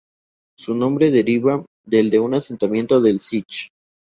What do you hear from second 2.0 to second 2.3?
de